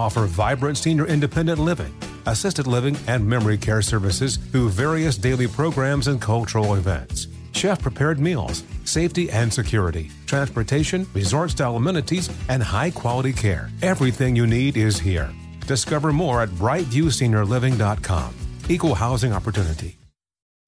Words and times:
offer 0.00 0.26
vibrant 0.26 0.78
senior 0.78 1.06
independent 1.06 1.58
living, 1.58 1.94
assisted 2.26 2.66
living, 2.66 2.96
and 3.06 3.26
memory 3.26 3.58
care 3.58 3.82
services 3.82 4.36
through 4.36 4.70
various 4.70 5.16
daily 5.16 5.46
programs 5.46 6.08
and 6.08 6.20
cultural 6.20 6.74
events. 6.74 7.28
Chef 7.52 7.80
prepared 7.82 8.18
meals, 8.18 8.64
safety 8.84 9.30
and 9.30 9.52
security, 9.52 10.10
transportation, 10.26 11.06
resort 11.14 11.50
style 11.50 11.76
amenities, 11.76 12.30
and 12.48 12.62
high 12.62 12.90
quality 12.90 13.32
care. 13.32 13.70
Everything 13.82 14.34
you 14.34 14.46
need 14.46 14.76
is 14.76 14.98
here. 14.98 15.30
Discover 15.66 16.12
more 16.12 16.42
at 16.42 16.48
brightviewseniorliving.com. 16.50 18.34
Equal 18.68 18.94
housing 18.94 19.32
opportunity. 19.32 19.98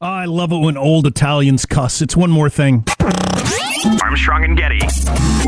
I 0.00 0.24
love 0.24 0.50
it 0.50 0.58
when 0.58 0.76
old 0.76 1.06
Italians 1.06 1.64
cuss. 1.64 2.02
It's 2.02 2.16
one 2.16 2.30
more 2.30 2.50
thing. 2.50 2.84
Armstrong 4.02 4.44
and 4.44 4.56
Getty. 4.56 4.80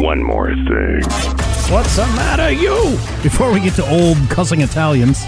One 0.00 0.22
more 0.22 0.48
thing. 0.54 1.02
What's 1.72 1.96
the 1.96 2.06
matter, 2.16 2.50
you? 2.50 2.98
Before 3.22 3.52
we 3.52 3.60
get 3.60 3.74
to 3.74 3.88
old 3.88 4.16
cussing 4.28 4.60
Italians, 4.60 5.22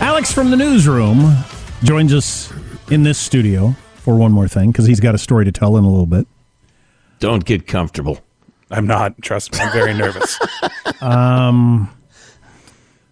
Alex 0.00 0.32
from 0.32 0.50
the 0.50 0.56
newsroom 0.56 1.36
joins 1.82 2.14
us 2.14 2.52
in 2.90 3.02
this 3.02 3.18
studio 3.18 3.74
for 3.96 4.16
one 4.16 4.32
more 4.32 4.48
thing 4.48 4.70
because 4.70 4.86
he's 4.86 5.00
got 5.00 5.14
a 5.14 5.18
story 5.18 5.44
to 5.44 5.52
tell 5.52 5.76
in 5.76 5.84
a 5.84 5.88
little 5.90 6.06
bit. 6.06 6.26
Don't 7.18 7.44
get 7.44 7.66
comfortable. 7.66 8.18
I'm 8.70 8.86
not. 8.86 9.20
Trust 9.22 9.52
me. 9.52 9.60
I'm 9.60 9.72
very 9.72 9.94
nervous. 9.94 10.38
Um, 11.02 11.90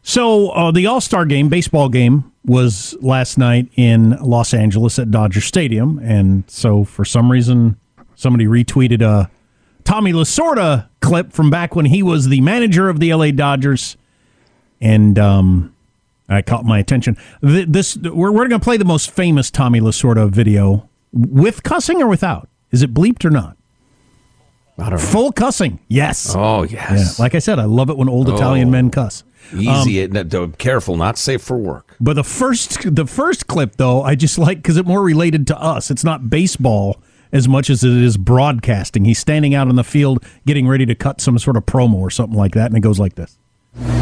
so 0.02 0.48
uh, 0.50 0.70
the 0.70 0.86
All 0.86 1.02
Star 1.02 1.26
game, 1.26 1.48
baseball 1.50 1.90
game, 1.90 2.32
was 2.46 2.96
last 3.02 3.36
night 3.36 3.68
in 3.76 4.10
Los 4.22 4.54
Angeles 4.54 4.98
at 4.98 5.10
Dodger 5.10 5.42
Stadium, 5.42 5.98
and 5.98 6.44
so 6.48 6.84
for 6.84 7.04
some 7.04 7.30
reason, 7.30 7.76
somebody 8.14 8.46
retweeted 8.46 9.02
a 9.02 9.30
Tommy 9.84 10.12
Lasorda 10.12 10.88
clip 11.00 11.32
from 11.32 11.50
back 11.50 11.74
when 11.76 11.86
he 11.86 12.02
was 12.02 12.28
the 12.28 12.40
manager 12.40 12.88
of 12.88 13.00
the 13.00 13.12
LA 13.14 13.30
Dodgers, 13.30 13.96
and 14.80 15.18
um, 15.18 15.74
I 16.28 16.42
caught 16.42 16.64
my 16.64 16.78
attention. 16.78 17.16
This 17.42 17.96
we're 17.96 18.30
we're 18.32 18.48
going 18.48 18.60
to 18.60 18.64
play 18.64 18.76
the 18.76 18.84
most 18.84 19.10
famous 19.10 19.50
Tommy 19.50 19.80
Lasorda 19.80 20.30
video 20.30 20.88
with 21.12 21.62
cussing 21.62 22.02
or 22.02 22.08
without. 22.08 22.48
Is 22.70 22.82
it 22.82 22.92
bleeped 22.94 23.24
or 23.24 23.30
not? 23.30 23.56
I 24.76 24.90
don't 24.90 24.98
know. 24.98 24.98
Full 25.06 25.30
cussing, 25.30 25.78
yes. 25.86 26.34
Oh, 26.36 26.64
Yeah, 26.64 26.94
yes. 26.94 27.20
like 27.20 27.36
I 27.36 27.38
said, 27.38 27.60
I 27.60 27.64
love 27.64 27.90
it 27.90 27.96
when 27.96 28.08
old 28.08 28.28
Italian 28.28 28.68
Oh. 28.68 28.72
men 28.72 28.90
cuss. 28.90 29.22
Easy. 29.54 30.00
it- 30.00 30.12
no, 30.32 30.48
careful, 30.48 30.96
not 30.96 31.16
safe 31.16 31.42
for 31.42 31.56
work. 31.56 31.94
But 32.00 32.14
the 32.14 32.24
first 32.24 32.92
the 32.94 33.06
first 33.06 33.46
clip 33.46 33.76
though, 33.76 34.02
I 34.02 34.14
just 34.16 34.36
like 34.38 34.58
because 34.58 34.76
it 34.76 34.86
more 34.86 35.02
related 35.02 35.46
to 35.48 35.60
us. 35.60 35.90
It's 35.92 36.02
not 36.02 36.28
baseball 36.28 36.96
as 37.32 37.48
much 37.48 37.70
as 37.70 37.82
it 37.84 37.92
is 37.92 38.16
broadcasting. 38.16 39.04
He's 39.04 39.18
standing 39.18 39.54
out 39.54 39.68
on 39.68 39.76
the 39.76 39.84
field 39.84 40.24
getting 40.46 40.66
ready 40.66 40.86
to 40.86 40.94
cut 40.94 41.20
some 41.20 41.38
sort 41.38 41.56
of 41.56 41.66
promo 41.66 41.94
or 41.94 42.10
something 42.10 42.38
like 42.38 42.52
that, 42.54 42.66
and 42.66 42.76
it 42.76 42.80
goes 42.80 42.98
like 42.98 43.14
this. 43.14 43.38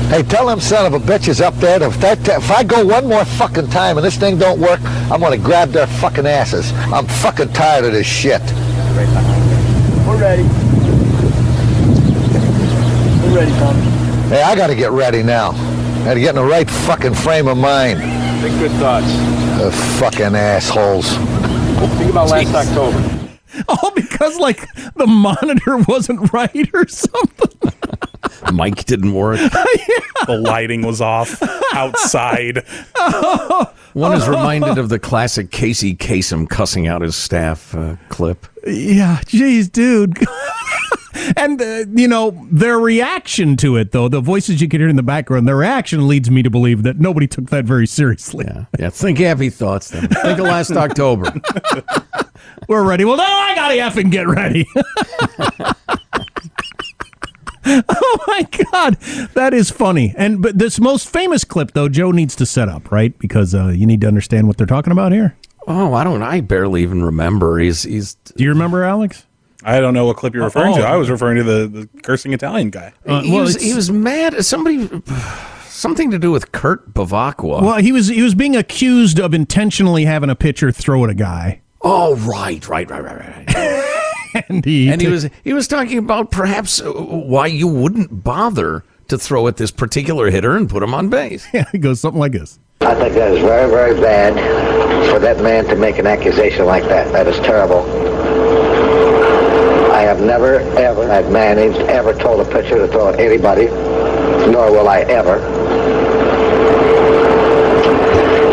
Hey, 0.09 0.23
tell 0.23 0.47
them 0.47 0.61
son 0.61 0.85
of 0.85 0.93
a 0.93 1.03
bitches 1.03 1.41
up 1.41 1.55
there 1.55 1.79
that 1.79 1.89
if, 1.91 2.01
that, 2.01 2.29
if 2.29 2.51
I 2.51 2.63
go 2.63 2.85
one 2.85 3.09
more 3.09 3.25
fucking 3.25 3.69
time 3.71 3.97
and 3.97 4.05
this 4.05 4.17
thing 4.17 4.37
don't 4.37 4.61
work, 4.61 4.81
I'm 5.11 5.21
gonna 5.21 5.39
grab 5.39 5.71
their 5.71 5.87
fucking 5.87 6.27
asses. 6.27 6.71
I'm 6.93 7.07
fucking 7.07 7.55
tired 7.55 7.87
of 7.87 7.93
this 7.93 8.07
shit. 8.07 8.43
We're 10.07 10.21
ready. 10.21 10.43
We're 13.23 13.37
ready, 13.37 13.51
Tom. 13.53 13.77
Hey, 14.29 14.43
I 14.43 14.55
gotta 14.55 14.75
get 14.75 14.91
ready 14.91 15.23
now. 15.23 15.53
Gotta 16.05 16.21
get 16.21 16.31
in 16.31 16.35
the 16.37 16.45
right 16.45 16.69
fucking 16.69 17.15
frame 17.15 17.49
of 17.49 17.57
mind. 17.57 18.01
Think 18.43 18.59
good 18.59 18.73
thoughts. 18.73 19.07
The 19.59 19.73
fucking 19.99 20.35
assholes. 20.35 21.17
Think 21.89 22.11
about 22.11 22.29
last 22.29 22.55
October. 22.55 23.29
All 23.69 23.91
because 23.95 24.39
like 24.39 24.67
the 24.95 25.07
monitor 25.07 25.79
wasn't 25.89 26.33
right 26.33 26.69
or 26.73 26.89
something. 26.89 27.73
Mike 28.53 28.85
didn't 28.85 29.15
work. 29.15 29.39
the 30.27 30.39
lighting 30.41 30.83
was 30.83 31.01
off 31.01 31.43
outside. 31.75 32.65
One 33.93 34.17
is 34.17 34.29
reminded 34.29 34.79
of 34.79 34.89
the 34.89 34.99
classic 34.99 35.51
Casey 35.51 35.95
Kasem 35.95 36.49
cussing 36.49 36.87
out 36.87 37.03
his 37.03 37.17
staff 37.17 37.75
uh, 37.75 37.97
clip. 38.09 38.47
Yeah, 38.67 39.21
jeez, 39.25 39.71
dude. 39.71 40.19
And 41.45 41.61
uh, 41.61 41.85
you 41.95 42.09
know 42.09 42.47
their 42.51 42.79
reaction 42.79 43.57
to 43.59 43.77
it, 43.77 43.93
though 43.93 44.09
the 44.09 44.21
voices 44.21 44.61
you 44.61 44.69
can 44.69 44.81
hear 44.81 44.89
in 44.89 44.97
the 44.97 45.03
background, 45.03 45.49
their 45.49 45.57
reaction 45.57 46.07
leads 46.09 46.31
me 46.31 46.43
to 46.43 46.51
believe 46.51 46.83
that 46.85 46.99
nobody 46.99 47.27
took 47.27 47.51
that 47.51 47.65
very 47.65 47.87
seriously. 47.87 48.45
Yeah, 48.47 48.65
yeah. 48.79 48.91
Think 48.91 49.19
happy 49.19 49.51
thoughts. 49.51 49.91
Then 49.91 50.09
think 50.09 50.39
of 50.39 50.45
last 50.45 50.73
October. 50.73 51.33
We're 52.69 52.85
ready. 52.85 53.05
Well, 53.05 53.17
now 53.17 53.25
I 53.25 53.55
gotta 53.55 53.75
effing 53.75 54.11
get 54.11 54.29
ready. 54.29 54.67
oh 57.89 58.19
my 58.27 58.47
god, 58.73 58.95
that 59.35 59.53
is 59.53 59.71
funny. 59.71 60.15
And 60.17 60.43
but 60.43 60.59
this 60.59 60.79
most 60.81 61.09
famous 61.09 61.45
clip, 61.45 61.73
though, 61.73 61.89
Joe 61.89 62.11
needs 62.13 62.37
to 62.37 62.47
set 62.47 62.69
up 62.69 62.91
right 62.91 63.17
because 63.19 63.55
uh, 63.55 63.69
you 63.69 63.87
need 63.87 64.01
to 64.03 64.09
understand 64.09 64.47
what 64.47 64.57
they're 64.57 64.67
talking 64.67 64.93
about 64.93 65.13
here. 65.13 65.37
Oh, 65.67 65.95
I 65.95 66.03
don't. 66.05 66.23
I 66.23 66.41
barely 66.41 66.83
even 66.83 67.05
remember. 67.05 67.59
He's 67.59 67.83
he's. 67.85 68.15
Do 68.15 68.43
you 68.43 68.51
remember, 68.51 68.85
Alex? 68.85 69.27
I 69.65 69.81
don't 69.81 69.95
know 69.95 70.07
what 70.07 70.17
clip 70.17 70.35
you're 70.35 70.45
referring 70.45 70.75
Oh. 70.75 70.79
to. 70.79 70.83
I 70.87 70.97
was 70.97 71.09
referring 71.11 71.37
to 71.39 71.45
the, 71.45 71.67
the 71.69 71.89
cursing 72.03 72.33
Italian 72.33 72.71
guy. 72.71 72.93
Uh, 73.07 73.23
he, 73.23 73.31
well, 73.33 73.43
was, 73.43 73.61
he 73.61 73.75
was 73.75 73.91
mad. 73.91 74.45
Somebody, 74.45 74.89
something 75.67 76.11
to 76.11 76.19
do 76.19 76.31
with 76.31 76.53
Kurt 76.53 76.93
Bevacqua. 76.93 77.63
Well, 77.63 77.77
he 77.79 77.93
was 77.93 78.09
he 78.09 78.23
was 78.23 78.35
being 78.35 78.57
accused 78.57 79.19
of 79.21 79.35
intentionally 79.35 80.05
having 80.05 80.31
a 80.31 80.35
pitcher 80.35 80.73
throw 80.73 81.05
at 81.05 81.11
a 81.11 81.15
guy, 81.15 81.61
Oh, 81.83 82.15
right, 82.17 82.67
right, 82.69 82.89
right, 82.89 83.05
right, 83.05 83.55
right. 83.55 84.45
and 84.49 84.65
he 84.65 84.89
and 84.91 85.01
he 85.01 85.09
was 85.09 85.29
he 85.45 85.53
was 85.53 85.67
talking 85.69 85.99
about 85.99 86.31
perhaps 86.31 86.81
uh, 86.81 86.91
why 86.93 87.47
you 87.47 87.67
wouldn't 87.69 88.23
bother 88.25 88.85
to 89.09 89.19
throw 89.19 89.47
at 89.49 89.57
this 89.57 89.71
particular 89.71 90.31
hitter 90.31 90.57
and 90.57 90.71
put 90.71 90.83
him 90.83 90.95
on 90.95 91.09
base. 91.09 91.47
yeah, 91.53 91.65
he 91.73 91.79
goes 91.79 92.01
something 92.01 92.21
like 92.21 92.33
this. 92.33 92.59
I 92.81 92.95
think 92.95 93.15
that 93.15 93.33
is 93.33 93.41
very, 93.41 93.71
very 93.71 94.01
bad 94.01 94.35
for 95.11 95.19
that 95.21 95.41
man 95.43 95.65
to 95.67 95.77
make 95.77 95.99
an 95.99 96.07
accusation 96.07 96.65
like 96.67 96.83
that. 96.85 97.13
That 97.13 97.29
is 97.29 97.37
terrible. 97.41 97.83
Have 100.13 100.21
never, 100.21 100.57
ever, 100.77 101.11
I've 101.11 101.33
managed, 101.33 101.79
ever 101.89 102.13
told 102.13 102.47
a 102.47 102.51
pitcher 102.53 102.77
to 102.77 102.87
throw 102.87 103.09
at 103.09 103.19
anybody, 103.19 103.65
nor 104.53 104.71
will 104.71 104.87
I 104.87 105.01
ever. 105.01 105.39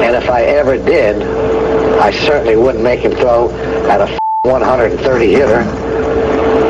And 0.02 0.16
if 0.16 0.30
I 0.30 0.44
ever 0.44 0.78
did, 0.78 1.22
I 2.00 2.12
certainly 2.12 2.56
wouldn't 2.56 2.82
make 2.82 3.02
him 3.02 3.12
throw 3.12 3.52
at 3.90 4.00
a 4.00 4.18
130 4.44 5.28
hitter 5.34 5.66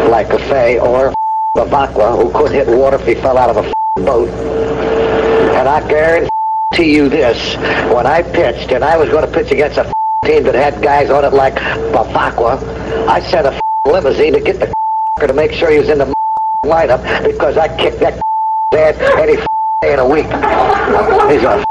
like 0.09 0.31
a 0.31 0.39
Fay 0.49 0.79
or 0.79 1.13
Bevacqua 1.53 2.19
who 2.19 2.31
couldn't 2.31 2.53
hit 2.53 2.75
water 2.75 2.95
if 2.95 3.05
he 3.05 3.13
fell 3.13 3.37
out 3.37 3.55
of 3.55 3.57
a 3.57 4.01
boat. 4.01 4.29
And 4.29 5.69
I 5.69 5.87
guarantee 5.87 6.95
you 6.95 7.09
this, 7.09 7.55
when 7.93 8.07
I 8.07 8.23
pitched 8.23 8.71
and 8.71 8.83
I 8.83 8.97
was 8.97 9.09
going 9.09 9.23
to 9.23 9.31
pitch 9.31 9.51
against 9.51 9.77
a 9.77 9.93
team 10.25 10.45
that 10.45 10.55
had 10.55 10.81
guys 10.81 11.11
on 11.11 11.25
it 11.25 11.33
like 11.33 11.53
Bevacqua, 11.93 13.07
I 13.07 13.21
sent 13.21 13.45
a 13.45 13.61
limousine 13.85 14.33
to 14.33 14.39
get 14.39 14.59
the 14.59 14.78
to 15.27 15.33
make 15.33 15.51
sure 15.51 15.71
he 15.71 15.79
was 15.79 15.89
in 15.89 15.97
the 15.97 16.13
lineup 16.65 17.01
because 17.25 17.57
I 17.57 17.67
kicked 17.77 17.99
that 17.99 18.19
ass 18.73 18.95
any 19.17 19.35
day 19.81 19.93
in 19.93 19.99
a 19.99 20.07
week. 20.07 20.25
He's 20.25 21.43
a 21.43 21.63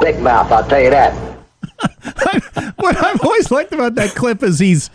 big 0.00 0.20
mouth, 0.20 0.50
I'll 0.52 0.68
tell 0.68 0.80
you 0.80 0.90
that. 0.90 1.14
what 2.76 2.96
I've 2.96 3.20
always 3.22 3.50
liked 3.50 3.72
about 3.72 3.94
that 3.96 4.14
clip 4.14 4.42
is 4.42 4.58
he's 4.58 4.88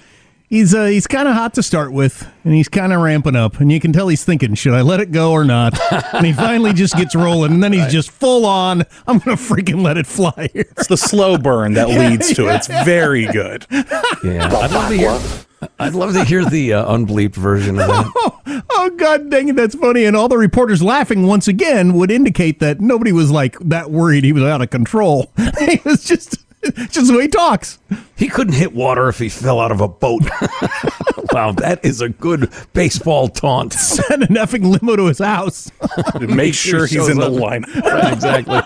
he's 0.50 0.74
uh, 0.74 0.86
he's 0.86 1.06
kind 1.08 1.28
of 1.28 1.36
hot 1.36 1.54
to 1.56 1.64
start 1.64 1.92
with, 1.92 2.28
and 2.44 2.54
he's 2.54 2.68
kind 2.68 2.92
of 2.94 3.02
ramping 3.02 3.36
up, 3.36 3.60
and 3.60 3.72
you 3.72 3.80
can 3.80 3.94
tell 3.94 4.08
he's 4.08 4.24
thinking, 4.24 4.56
should 4.56 4.74
I 4.74 4.82
let 4.82 5.00
it 5.00 5.12
go 5.12 5.32
or 5.32 5.44
not? 5.44 5.80
and 6.14 6.26
he 6.26 6.34
finally 6.34 6.74
just 6.74 6.96
gets 6.96 7.16
rolling, 7.16 7.54
and 7.54 7.64
then 7.64 7.74
he's 7.74 7.92
just 7.92 8.10
full 8.12 8.46
on. 8.46 8.84
I'm 9.08 9.20
gonna 9.20 9.38
freaking 9.38 9.82
let 9.82 9.98
it 9.98 10.08
fly 10.08 10.50
here. 10.54 10.66
It's 10.72 10.88
the 10.88 10.98
slow 10.98 11.38
burn 11.38 11.74
that 11.74 11.90
leads 11.90 12.34
to 12.36 12.48
it. 12.50 12.56
It's 12.56 12.68
very 12.68 13.26
good. 13.28 13.66
Yeah, 14.24 14.46
I'd 14.52 14.72
love 14.72 14.90
to 14.90 14.96
hear. 14.98 15.20
I'd 15.80 15.94
love 15.94 16.14
to 16.14 16.24
hear 16.24 16.44
the 16.46 16.74
uh, 16.74 16.96
unbleeped 16.96 17.36
version 17.36 17.80
of 17.80 17.88
that. 17.88 18.64
Oh 18.74 18.90
god 18.90 19.30
dang 19.30 19.50
it, 19.50 19.56
that's 19.56 19.76
funny. 19.76 20.06
And 20.06 20.16
all 20.16 20.28
the 20.28 20.38
reporters 20.38 20.82
laughing 20.82 21.28
once 21.28 21.48
again 21.48 21.94
would 21.94 22.10
indicate 22.10 22.60
that 22.60 22.82
nobody 22.82 23.12
was 23.12 23.30
like 23.30 23.58
that 23.60 23.92
worried 23.92 24.24
he 24.24 24.34
was 24.34 24.44
out 24.44 24.62
of 24.62 24.70
control. 24.72 25.32
he 25.60 25.80
was 25.86 26.04
just 26.04 26.38
just 26.90 27.08
the 27.08 27.16
way 27.16 27.24
he 27.24 27.28
talks. 27.28 27.80
He 28.16 28.28
couldn't 28.28 28.54
hit 28.54 28.74
water 28.74 29.08
if 29.08 29.20
he 29.20 29.30
fell 29.30 29.60
out 29.60 29.72
of 29.72 29.82
a 29.82 29.88
boat. 29.88 30.24
wow, 31.32 31.52
that 31.54 31.80
is 31.84 32.02
a 32.02 32.10
good 32.10 32.52
baseball 32.74 33.28
taunt. 33.30 33.74
Send 33.74 34.24
an 34.24 34.36
effing 34.36 34.66
limo 34.66 34.96
to 34.96 35.06
his 35.06 35.20
house. 35.20 35.72
Make 36.20 36.54
sure 36.54 36.82
he's 36.82 36.92
shows 36.92 37.10
in 37.10 37.18
the 37.18 37.28
up. 37.28 37.34
lineup. 37.34 37.82
Right, 37.82 38.14
exactly. 38.14 38.62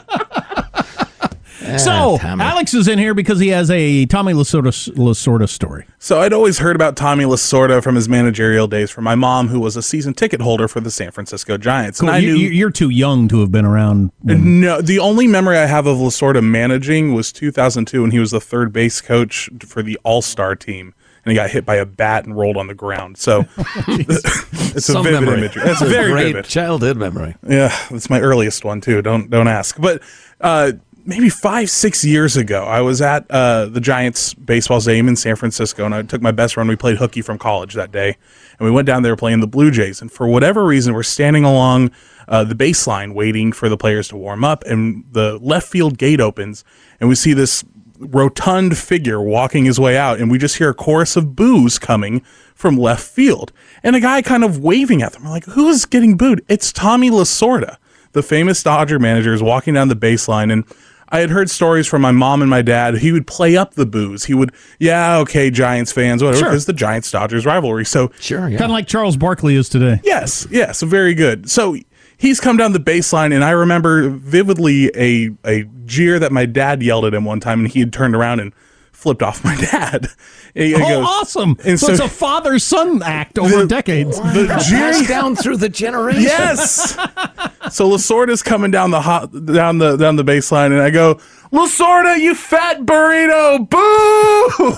So 1.78 2.18
Tommy. 2.20 2.44
Alex 2.44 2.74
is 2.74 2.88
in 2.88 3.00
here 3.00 3.14
because 3.14 3.40
he 3.40 3.50
has 3.50 3.70
a 3.72 4.06
Tommy 4.06 4.34
Lasorda, 4.34 4.72
Lasorda 4.96 5.48
story. 5.50 5.86
So 6.00 6.22
I'd 6.22 6.34
always 6.34 6.60
heard 6.60 6.76
about 6.76 6.96
Tommy 6.96 7.24
Lasorda 7.26 7.82
from 7.84 7.96
his 7.96 8.08
managerial 8.08 8.68
days 8.68 8.92
from 8.92 9.04
my 9.04 9.16
mom, 9.16 9.48
who 9.48 9.60
was 9.60 9.76
a 9.76 9.82
season 9.82 10.14
ticket 10.14 10.42
holder 10.42 10.68
for 10.68 10.80
the 10.80 10.92
San 10.92 11.12
Francisco 11.12 11.58
Giants. 11.58 12.00
Cool. 12.00 12.10
And 12.10 12.16
I 12.16 12.20
You, 12.20 12.34
knew 12.34 12.40
you- 12.44 12.50
you're 12.50 12.70
too 12.72 12.90
young 12.90 13.28
to 13.30 13.40
have 13.42 13.52
been 13.52 13.66
around. 13.66 14.12
when- 14.22 14.60
No, 14.62 14.82
the 14.82 15.00
only 15.00 15.28
memory 15.28 15.58
I 15.58 15.66
have 15.66 15.88
of 15.88 15.98
Lasorda 15.98 16.44
managing 16.44 17.14
was 17.14 17.32
2002 17.32 18.02
when 18.02 18.12
he 18.12 18.20
was 18.20 18.32
the 18.32 18.42
third 18.42 18.72
base 18.72 19.02
coach 19.02 19.50
for 19.66 19.82
the 19.82 19.98
All 20.04 20.22
Star 20.22 20.56
team, 20.56 20.94
and 21.26 21.32
he 21.32 21.36
got 21.36 21.50
hit 21.50 21.66
by 21.66 21.76
a 21.76 21.86
bat 21.86 22.26
and 22.26 22.38
rolled 22.38 22.58
on 22.58 22.68
the 22.68 22.76
ground. 22.76 23.18
So 23.18 23.46
it's 23.88 24.90
a 24.90 25.02
vivid 25.02 25.22
memory. 25.22 25.38
imagery. 25.40 25.64
It's 25.66 25.82
a 25.82 25.86
very 25.86 26.12
great 26.12 26.34
vivid. 26.34 26.46
childhood 26.46 26.98
memory. 26.98 27.36
Yeah, 27.48 27.76
that's 27.90 28.10
my 28.10 28.20
earliest 28.22 28.64
one 28.66 28.82
too. 28.82 29.02
Don't 29.02 29.30
don't 29.30 29.48
ask. 29.48 29.80
But 29.80 30.02
uh, 30.42 30.74
maybe 31.06 31.30
five 31.30 31.70
six 31.70 32.04
years 32.04 32.36
ago, 32.36 32.64
I 32.66 32.82
was 32.82 33.02
at 33.02 33.30
uh, 33.30 33.66
the 33.66 33.80
Giants 33.80 34.34
baseball 34.34 34.82
stadium 34.82 35.08
in 35.08 35.16
San 35.16 35.36
Francisco, 35.36 35.86
and 35.86 35.94
I 35.94 36.02
took 36.02 36.22
my 36.22 36.32
best 36.32 36.56
friend. 36.56 36.68
We 36.68 36.76
played 36.76 36.98
hooky 36.98 37.22
from 37.22 37.38
college 37.38 37.76
that 37.76 37.92
day, 37.92 38.18
and 38.60 38.66
we 38.66 38.72
went 38.72 38.88
down 38.88 39.04
there 39.04 39.16
playing 39.16 39.40
the 39.40 39.48
Blue 39.48 39.72
Jays. 39.72 40.02
And 40.02 40.12
for 40.12 40.28
whatever 40.28 40.66
reason, 40.66 40.94
we're 40.94 41.04
standing 41.04 41.44
along 41.44 41.92
uh, 42.28 42.44
the 42.44 42.56
baseline 42.56 43.14
waiting 43.14 43.52
for 43.52 43.70
the 43.70 43.78
players 43.78 44.08
to 44.10 44.18
warm 44.18 44.44
up, 44.44 44.64
and 44.66 45.06
the 45.12 45.38
left 45.40 45.68
field 45.68 45.98
gate 45.98 46.20
opens, 46.20 46.64
and 47.00 47.08
we 47.08 47.16
see 47.16 47.34
this 47.34 47.64
rotund 47.98 48.78
figure 48.78 49.22
walking 49.22 49.66
his 49.66 49.80
way 49.80 49.98
out, 49.98 50.20
and 50.20 50.30
we 50.30 50.38
just 50.38 50.58
hear 50.58 50.70
a 50.70 50.74
chorus 50.74 51.16
of 51.16 51.36
boos 51.36 51.80
coming 51.80 52.22
from 52.54 52.78
left 52.78 53.08
field, 53.08 53.52
and 53.84 53.96
a 53.96 54.00
guy 54.00 54.22
kind 54.22 54.44
of 54.44 54.60
waving 54.60 55.02
at 55.02 55.14
them. 55.14 55.24
We're 55.24 55.30
like, 55.30 55.46
"Who's 55.46 55.86
getting 55.86 56.18
booed?" 56.18 56.44
It's 56.48 56.74
Tommy 56.74 57.10
Lasorda, 57.10 57.78
the 58.14 58.24
famous 58.24 58.64
Dodger 58.64 59.00
manager, 59.00 59.34
is 59.34 59.44
walking 59.44 59.76
down 59.76 59.88
the 59.88 59.96
baseline, 59.96 60.52
and 60.52 60.66
I 61.16 61.20
had 61.22 61.30
heard 61.30 61.50
stories 61.50 61.88
from 61.88 62.02
my 62.02 62.12
mom 62.12 62.42
and 62.42 62.50
my 62.50 62.62
dad. 62.62 62.98
He 62.98 63.12
would 63.12 63.26
play 63.28 63.56
up 63.56 63.76
the 63.76 63.86
booze. 63.86 64.26
He 64.26 64.34
would, 64.34 64.52
yeah, 64.80 65.18
okay, 65.20 65.50
Giants 65.50 65.92
fans, 65.92 66.22
whatever, 66.22 66.40
Sure. 66.40 66.50
because 66.50 66.66
the 66.66 66.74
Giants 66.74 67.10
Dodgers 67.10 67.46
rivalry. 67.46 67.86
So 67.86 68.12
Sure, 68.20 68.50
yeah. 68.50 68.58
Kind 68.58 68.72
of 68.72 68.74
like 68.74 68.88
Charles 68.88 69.16
Barkley 69.18 69.56
is 69.56 69.70
today. 69.70 70.02
Yes, 70.04 70.46
yes, 70.52 70.82
very 70.82 71.14
good. 71.14 71.50
So 71.50 71.78
he's 72.18 72.40
come 72.40 72.58
down 72.58 72.74
the 72.74 72.80
baseline, 72.80 73.34
and 73.34 73.44
I 73.44 73.52
remember 73.52 74.10
vividly 74.10 74.92
a 74.96 75.30
a 75.46 75.64
jeer 75.86 76.20
that 76.20 76.32
my 76.32 76.46
dad 76.46 76.84
yelled 76.84 77.06
at 77.06 77.14
him 77.14 77.24
one 77.26 77.40
time, 77.40 77.60
and 77.62 77.70
he 77.70 77.80
had 77.80 77.94
turned 77.94 78.16
around 78.16 78.40
and 78.42 78.54
flipped 78.92 79.24
off 79.24 79.44
my 79.44 79.56
dad. 79.56 80.08
He 80.58 80.74
Oh, 80.74 80.80
goes- 80.80 81.06
awesome! 81.06 81.58
And 81.66 81.78
so, 81.78 81.88
so- 81.88 81.92
it's 81.92 82.02
a 82.02 82.08
father 82.08 82.60
son 82.60 83.04
act 83.04 83.38
over 83.38 83.58
The- 83.64 83.68
decades. 83.68 84.18
The 84.18 84.46
Passed 84.48 84.70
jeering 84.70 85.04
down 85.04 85.36
through 85.36 85.58
the 85.58 85.68
generations. 85.68 86.24
Yes. 86.24 86.98
so 87.76 87.90
Lasorda's 87.90 88.42
coming 88.42 88.72
down 88.72 88.92
the 88.92 89.02
hot 89.02 89.32
down 89.46 89.80
the 89.80 89.98
down 89.98 90.16
the 90.16 90.24
baseline, 90.24 90.68
and 90.68 90.82
I 90.82 90.92
go, 90.92 91.16
Lasorda, 91.52 92.18
you 92.18 92.34
fat 92.34 92.80
burrito, 92.86 93.70
boo! 93.70 94.78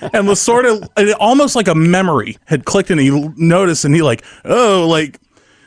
and 0.14 0.26
Lasorda, 0.26 0.88
it- 0.96 1.16
almost 1.20 1.54
like 1.54 1.68
a 1.68 1.74
memory 1.74 2.38
had 2.46 2.64
clicked, 2.64 2.90
and 2.90 2.98
he 2.98 3.10
noticed, 3.36 3.84
and 3.84 3.94
he 3.94 4.00
like, 4.02 4.24
oh, 4.44 4.86
like. 4.88 5.20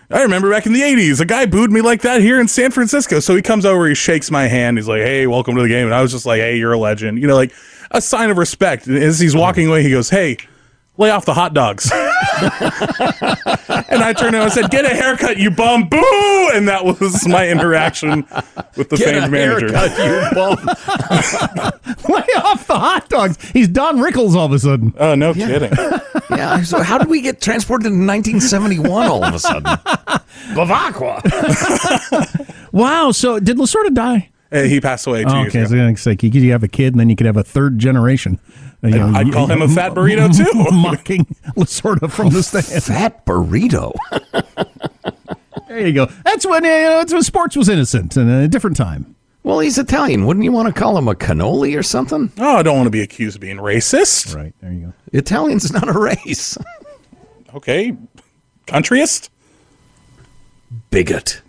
I 0.09 0.21
remember 0.23 0.49
back 0.49 0.65
in 0.65 0.71
the 0.71 0.79
80s, 0.79 1.19
a 1.19 1.25
guy 1.25 1.45
booed 1.45 1.69
me 1.69 1.81
like 1.81 2.03
that 2.03 2.21
here 2.21 2.39
in 2.39 2.47
San 2.47 2.71
Francisco. 2.71 3.19
So 3.19 3.35
he 3.35 3.41
comes 3.41 3.65
over, 3.65 3.89
he 3.89 3.93
shakes 3.93 4.31
my 4.31 4.47
hand. 4.47 4.77
He's 4.77 4.87
like, 4.87 5.01
hey, 5.01 5.27
welcome 5.27 5.57
to 5.57 5.61
the 5.61 5.67
game. 5.67 5.85
And 5.85 5.93
I 5.93 6.01
was 6.01 6.13
just 6.13 6.25
like, 6.25 6.39
hey, 6.39 6.57
you're 6.57 6.71
a 6.71 6.77
legend. 6.77 7.19
You 7.19 7.27
know, 7.27 7.35
like 7.35 7.51
a 7.91 7.99
sign 7.99 8.29
of 8.29 8.37
respect. 8.37 8.87
And 8.87 8.95
as 8.95 9.19
he's 9.19 9.35
walking 9.35 9.67
away, 9.67 9.83
he 9.83 9.89
goes, 9.91 10.09
hey, 10.09 10.37
lay 10.95 11.09
off 11.09 11.25
the 11.25 11.33
hot 11.33 11.53
dogs. 11.53 11.91
and 13.89 14.03
I 14.03 14.13
turned 14.13 14.35
around 14.35 14.43
and 14.45 14.51
said, 14.53 14.69
"Get 14.71 14.85
a 14.85 14.89
haircut, 14.89 15.37
you 15.37 15.51
bum!" 15.51 15.87
Boo! 15.89 16.49
And 16.53 16.67
that 16.67 16.83
was 16.85 17.27
my 17.27 17.47
interaction 17.47 18.25
with 18.75 18.89
the 18.89 18.97
Get 18.97 19.15
a 19.15 19.21
famed 19.21 19.31
manager. 19.31 19.75
haircut, 19.75 19.97
you 19.97 20.29
bum. 20.35 20.57
Lay 22.13 22.33
off 22.43 22.67
the 22.67 22.77
hot 22.77 23.09
dogs. 23.09 23.37
He's 23.51 23.67
Don 23.67 23.97
Rickles 23.97 24.35
all 24.35 24.45
of 24.45 24.51
a 24.53 24.59
sudden. 24.59 24.93
Oh, 24.97 25.15
no 25.15 25.33
kidding. 25.33 25.71
yeah. 26.29 26.61
So 26.63 26.81
how 26.81 26.97
did 26.97 27.07
we 27.07 27.21
get 27.21 27.41
transported 27.41 27.85
to 27.85 27.89
1971 27.89 28.89
all 29.07 29.23
of 29.23 29.33
a 29.33 29.39
sudden? 29.39 29.63
Bevacqua. 30.53 31.21
Wow. 32.71 33.11
So 33.11 33.39
did 33.39 33.57
Lasorda 33.57 33.93
die? 33.93 34.29
Uh, 34.51 34.61
he 34.63 34.79
passed 34.79 35.05
away 35.07 35.23
two 35.23 35.29
Oh, 35.29 35.41
years 35.41 35.51
okay, 35.51 35.59
ago. 35.61 35.69
so 35.69 35.87
it's 35.89 36.05
like 36.05 36.23
you 36.23 36.31
could 36.31 36.43
have 36.43 36.63
a 36.63 36.67
kid, 36.67 36.93
and 36.93 36.99
then 36.99 37.09
you 37.09 37.15
could 37.15 37.25
have 37.27 37.35
a 37.37 37.43
third 37.43 37.77
generation. 37.79 38.39
Uh, 38.83 38.87
you 38.87 39.01
I'd 39.01 39.27
you- 39.27 39.33
call 39.33 39.47
him 39.47 39.61
a 39.61 39.67
fat 39.67 39.93
burrito, 39.93 40.33
too. 40.37 40.71
mocking 40.71 41.25
Lasorda 41.57 42.09
from 42.11 42.29
the 42.29 42.41
stand. 42.43 42.65
Fat 42.83 43.25
burrito. 43.25 43.93
There 45.67 45.85
you 45.85 45.93
go. 45.93 46.05
That's 46.23 46.45
when 46.45 46.63
you 46.63 46.69
know, 46.69 46.97
that's 46.99 47.11
when 47.13 47.23
sports 47.23 47.55
was 47.55 47.67
innocent 47.69 48.15
in 48.15 48.29
a 48.29 48.47
different 48.47 48.77
time. 48.77 49.15
Well, 49.43 49.59
he's 49.59 49.77
Italian. 49.77 50.25
Wouldn't 50.25 50.43
you 50.43 50.51
want 50.51 50.73
to 50.73 50.77
call 50.79 50.97
him 50.97 51.07
a 51.07 51.15
cannoli 51.15 51.77
or 51.77 51.83
something? 51.83 52.31
Oh, 52.37 52.57
I 52.57 52.63
don't 52.63 52.75
want 52.75 52.87
to 52.87 52.91
be 52.91 53.01
accused 53.01 53.35
of 53.37 53.41
being 53.41 53.57
racist. 53.57 54.35
Right 54.35 54.53
there 54.61 54.71
you 54.73 54.87
go. 54.87 54.93
Italian's 55.13 55.71
not 55.71 55.87
a 55.87 55.97
race. 55.99 56.57
Okay, 57.53 57.95
countryist. 58.65 59.29
Bigot. 60.89 61.41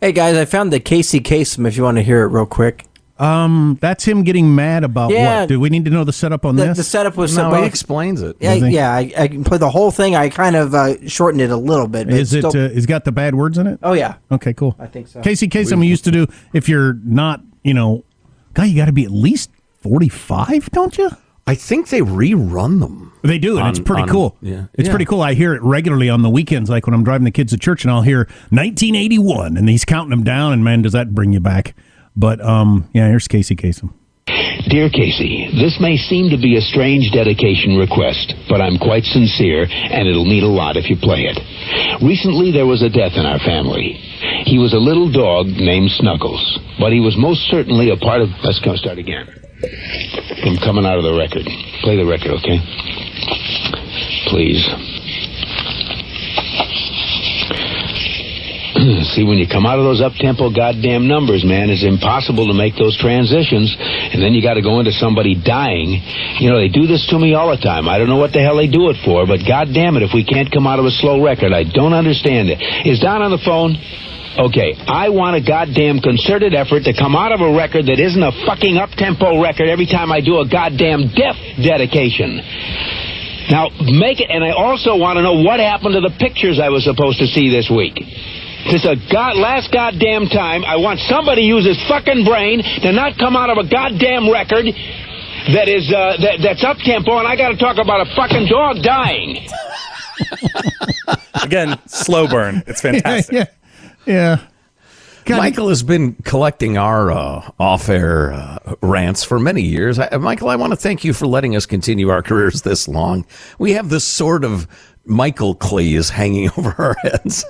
Hey 0.00 0.12
guys, 0.12 0.36
I 0.36 0.44
found 0.44 0.72
the 0.72 0.80
Casey 0.80 1.20
Kasem. 1.20 1.66
If 1.66 1.76
you 1.76 1.82
want 1.82 1.96
to 1.96 2.02
hear 2.02 2.22
it 2.22 2.28
real 2.28 2.46
quick, 2.46 2.84
Um, 3.18 3.76
that's 3.80 4.04
him 4.04 4.22
getting 4.22 4.54
mad 4.54 4.84
about 4.84 5.10
Yeah. 5.10 5.40
what? 5.40 5.48
Do 5.48 5.58
we 5.58 5.70
need 5.70 5.84
to 5.86 5.90
know 5.90 6.04
the 6.04 6.12
setup 6.12 6.44
on 6.46 6.54
the, 6.54 6.66
this? 6.66 6.76
the 6.78 6.84
setup 6.84 7.16
was 7.16 7.36
No, 7.36 7.48
about- 7.48 7.62
he 7.62 7.66
explains 7.66 8.22
it. 8.22 8.36
Yeah, 8.38 8.54
he? 8.54 8.68
yeah. 8.68 8.92
I, 8.94 9.12
I 9.18 9.26
can 9.26 9.42
play 9.42 9.58
the 9.58 9.70
whole 9.70 9.90
thing. 9.90 10.14
I 10.14 10.28
kind 10.28 10.54
of 10.54 10.72
uh, 10.72 11.04
shortened 11.08 11.40
it 11.40 11.50
a 11.50 11.56
little 11.56 11.88
bit. 11.88 12.06
But 12.06 12.14
Is 12.14 12.32
it? 12.32 12.44
still- 12.48 12.62
Uh, 12.62 12.68
is 12.68 12.86
got 12.86 13.04
the 13.04 13.10
bad 13.10 13.34
words 13.34 13.58
in 13.58 13.66
it? 13.66 13.80
oh 13.82 13.92
yeah. 13.94 14.14
Okay, 14.30 14.54
cool. 14.54 14.76
I 14.78 14.86
think 14.86 15.08
so. 15.08 15.20
Casey 15.20 15.48
Kasem 15.48 15.84
used 15.84 16.04
to 16.04 16.12
do. 16.12 16.28
If 16.52 16.68
you're 16.68 16.96
not, 17.04 17.40
you 17.64 17.74
know, 17.74 18.04
guy, 18.54 18.66
you 18.66 18.76
got 18.76 18.84
to 18.86 18.92
be 18.92 19.02
at 19.04 19.10
least 19.10 19.50
forty 19.82 20.08
five, 20.08 20.70
don't 20.70 20.96
you? 20.96 21.10
I 21.48 21.54
think 21.54 21.88
they 21.88 22.00
rerun 22.02 22.78
them. 22.80 23.12
They 23.22 23.38
do, 23.38 23.56
and 23.56 23.64
On- 23.64 23.70
it's 23.70 23.78
pretty 23.80 24.02
on- 24.02 24.08
cool. 24.08 24.36
yeah. 24.42 24.64
It's 24.74 24.86
Yeah. 24.86 24.92
pretty 24.92 25.06
cool. 25.06 25.22
I 25.22 25.34
hear 25.34 25.54
it 25.54 25.62
regularly 25.62 26.08
on 26.08 26.22
the 26.22 26.30
weekends, 26.30 26.68
like 26.70 26.86
when 26.86 26.94
I'm 26.94 27.02
driving 27.02 27.24
the 27.24 27.30
kids 27.30 27.52
to 27.52 27.58
church, 27.58 27.84
and 27.84 27.90
I'll 27.90 28.02
hear 28.02 28.28
1981, 28.50 29.56
and 29.56 29.68
he's 29.68 29.84
counting 29.84 30.10
them 30.10 30.22
down, 30.24 30.52
and 30.52 30.62
man, 30.62 30.82
does 30.82 30.92
that 30.92 31.14
bring 31.14 31.32
you 31.32 31.40
back. 31.40 31.74
But 32.16 32.44
um, 32.44 32.84
yeah, 32.94 33.08
here's 33.08 33.26
Casey 33.28 33.56
Kasem. 33.56 33.90
Dear 34.68 34.90
Casey, 34.90 35.48
this 35.58 35.80
may 35.80 35.96
seem 35.96 36.28
to 36.30 36.36
be 36.36 36.56
a 36.56 36.60
strange 36.60 37.10
dedication 37.12 37.76
request, 37.78 38.34
but 38.50 38.60
I'm 38.60 38.76
quite 38.76 39.04
sincere, 39.04 39.66
and 39.70 40.06
it'll 40.06 40.26
mean 40.26 40.44
a 40.44 40.48
lot 40.52 40.76
if 40.76 40.90
you 40.90 40.96
play 40.96 41.24
it. 41.24 41.38
Recently, 42.02 42.52
there 42.52 42.66
was 42.66 42.82
a 42.82 42.90
death 42.90 43.12
in 43.16 43.24
our 43.24 43.38
family. 43.38 43.92
He 44.44 44.58
was 44.58 44.74
a 44.74 44.78
little 44.78 45.10
dog 45.10 45.46
named 45.46 45.90
Snuggles, 45.92 46.58
but 46.78 46.92
he 46.92 47.00
was 47.00 47.16
most 47.16 47.48
certainly 47.48 47.88
a 47.90 47.96
part 47.96 48.20
of. 48.20 48.28
Let's 48.44 48.60
go 48.60 48.76
start 48.76 48.98
again. 48.98 49.26
I'm 49.60 50.56
coming 50.62 50.86
out 50.86 50.98
of 50.98 51.04
the 51.04 51.14
record. 51.18 51.42
Play 51.82 51.96
the 51.96 52.06
record, 52.06 52.30
okay? 52.38 52.62
Please. 54.30 54.62
See, 59.10 59.26
when 59.26 59.38
you 59.38 59.48
come 59.50 59.66
out 59.66 59.82
of 59.82 59.84
those 59.84 60.00
up-tempo 60.00 60.54
goddamn 60.54 61.08
numbers, 61.08 61.44
man, 61.44 61.70
it's 61.70 61.82
impossible 61.82 62.46
to 62.46 62.54
make 62.54 62.76
those 62.78 62.96
transitions. 62.98 63.74
and 64.14 64.22
then 64.22 64.32
you 64.32 64.42
got 64.42 64.54
to 64.54 64.62
go 64.62 64.78
into 64.78 64.92
somebody 64.92 65.34
dying. 65.34 65.98
You 66.38 66.50
know, 66.50 66.58
they 66.58 66.68
do 66.68 66.86
this 66.86 67.04
to 67.10 67.18
me 67.18 67.34
all 67.34 67.50
the 67.50 67.58
time. 67.58 67.88
I 67.88 67.98
don't 67.98 68.08
know 68.08 68.22
what 68.22 68.32
the 68.32 68.38
hell 68.38 68.56
they 68.56 68.68
do 68.68 68.90
it 68.90 68.96
for, 69.04 69.26
but 69.26 69.42
goddamn 69.42 69.96
it, 69.96 70.04
if 70.04 70.14
we 70.14 70.22
can't 70.22 70.52
come 70.52 70.68
out 70.68 70.78
of 70.78 70.84
a 70.84 70.94
slow 70.94 71.20
record, 71.20 71.52
I 71.52 71.64
don't 71.64 71.94
understand 71.94 72.48
it. 72.48 72.62
Is 72.86 73.00
Don 73.00 73.22
on 73.22 73.32
the 73.32 73.42
phone? 73.42 73.74
Okay, 74.38 74.78
I 74.86 75.08
want 75.08 75.34
a 75.34 75.42
goddamn 75.42 75.98
concerted 75.98 76.54
effort 76.54 76.84
to 76.84 76.94
come 76.94 77.16
out 77.16 77.32
of 77.32 77.40
a 77.40 77.50
record 77.58 77.86
that 77.86 77.98
isn't 77.98 78.22
a 78.22 78.30
fucking 78.46 78.78
up-tempo 78.78 79.42
record 79.42 79.66
every 79.66 79.86
time 79.86 80.12
I 80.12 80.20
do 80.20 80.38
a 80.38 80.46
goddamn 80.46 81.10
death 81.10 81.34
dedication. 81.58 82.38
Now, 83.50 83.66
make 83.82 84.20
it, 84.22 84.30
and 84.30 84.44
I 84.44 84.54
also 84.54 84.94
want 84.94 85.16
to 85.18 85.22
know 85.26 85.42
what 85.42 85.58
happened 85.58 85.98
to 85.98 86.00
the 86.00 86.14
pictures 86.22 86.60
I 86.62 86.68
was 86.68 86.84
supposed 86.84 87.18
to 87.18 87.26
see 87.26 87.50
this 87.50 87.66
week. 87.66 87.98
This 88.70 88.84
is 88.84 88.86
a 88.86 88.94
god, 89.10 89.34
last 89.34 89.72
goddamn 89.72 90.30
time. 90.30 90.62
I 90.64 90.76
want 90.76 91.00
somebody 91.10 91.42
to 91.42 91.46
use 91.46 91.66
his 91.66 91.80
fucking 91.88 92.22
brain 92.24 92.62
to 92.62 92.92
not 92.92 93.18
come 93.18 93.34
out 93.34 93.50
of 93.50 93.58
a 93.58 93.66
goddamn 93.66 94.30
record 94.30 94.66
that 95.50 95.66
is 95.66 95.90
uh, 95.90 96.14
that, 96.22 96.38
that's 96.46 96.62
up 96.62 96.76
tempo, 96.78 97.18
and 97.18 97.26
I 97.26 97.34
got 97.34 97.50
to 97.50 97.56
talk 97.58 97.78
about 97.78 98.06
a 98.06 98.14
fucking 98.14 98.46
dog 98.46 98.86
dying. 98.86 99.48
Again, 101.42 101.78
slow 101.86 102.28
burn. 102.28 102.62
It's 102.66 102.80
fantastic. 102.86 103.32
yeah, 103.34 103.44
yeah. 103.50 103.57
Michael 105.36 105.68
has 105.68 105.82
been 105.82 106.14
collecting 106.24 106.78
our 106.78 107.10
uh, 107.10 107.50
off-air 107.58 108.32
uh, 108.32 108.74
rants 108.80 109.24
for 109.24 109.38
many 109.38 109.62
years. 109.62 109.98
I, 109.98 110.16
Michael, 110.16 110.48
I 110.48 110.56
want 110.56 110.72
to 110.72 110.76
thank 110.76 111.04
you 111.04 111.12
for 111.12 111.26
letting 111.26 111.54
us 111.54 111.66
continue 111.66 112.08
our 112.08 112.22
careers 112.22 112.62
this 112.62 112.88
long. 112.88 113.26
We 113.58 113.72
have 113.72 113.90
this 113.90 114.04
sort 114.04 114.44
of 114.44 114.66
Michael 115.04 115.54
Cleese 115.54 116.10
hanging 116.10 116.50
over 116.56 116.74
our 116.78 116.96
heads. 117.02 117.44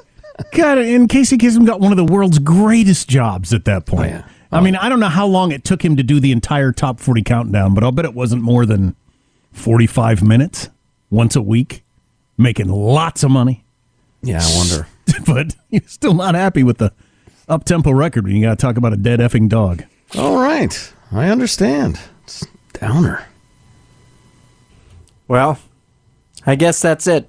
God, 0.52 0.78
and 0.78 1.08
Casey 1.08 1.36
Kasem 1.38 1.66
got 1.66 1.80
one 1.80 1.92
of 1.92 1.96
the 1.96 2.12
world's 2.12 2.38
greatest 2.38 3.08
jobs 3.08 3.52
at 3.52 3.64
that 3.66 3.86
point. 3.86 4.12
Oh, 4.12 4.18
yeah. 4.18 4.28
I 4.50 4.60
mean, 4.60 4.76
I 4.76 4.88
don't 4.88 5.00
know 5.00 5.08
how 5.08 5.26
long 5.26 5.52
it 5.52 5.64
took 5.64 5.84
him 5.84 5.96
to 5.96 6.02
do 6.02 6.20
the 6.20 6.32
entire 6.32 6.72
top 6.72 7.00
40 7.00 7.22
countdown, 7.22 7.74
but 7.74 7.84
I'll 7.84 7.92
bet 7.92 8.04
it 8.04 8.14
wasn't 8.14 8.42
more 8.42 8.64
than 8.64 8.96
45 9.52 10.22
minutes 10.22 10.70
once 11.10 11.36
a 11.36 11.42
week, 11.42 11.84
making 12.36 12.68
lots 12.68 13.22
of 13.22 13.30
money. 13.30 13.64
Yeah, 14.22 14.40
I 14.42 14.56
wonder. 14.56 14.88
but 15.26 15.56
you're 15.70 15.82
still 15.86 16.14
not 16.14 16.34
happy 16.34 16.62
with 16.62 16.78
the 16.78 16.92
up 17.48 17.64
tempo 17.64 17.90
record 17.90 18.24
when 18.24 18.36
you 18.36 18.42
got 18.42 18.58
to 18.58 18.62
talk 18.62 18.76
about 18.76 18.92
a 18.92 18.96
dead 18.96 19.20
effing 19.20 19.48
dog. 19.48 19.84
All 20.16 20.38
right, 20.38 20.92
I 21.12 21.28
understand. 21.28 21.98
It's 22.24 22.46
downer. 22.72 23.26
Well, 25.26 25.58
I 26.46 26.54
guess 26.54 26.80
that's 26.80 27.06
it. 27.06 27.28